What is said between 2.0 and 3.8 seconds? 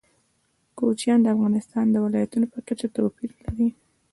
ولایاتو په کچه توپیر لري.